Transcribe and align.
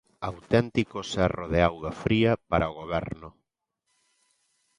Auténtico 0.31 0.97
xerro 1.11 1.45
de 1.53 1.59
auga 1.69 1.91
fría 2.03 2.31
para 2.49 2.71
o 2.71 2.77
Goberno. 2.81 3.29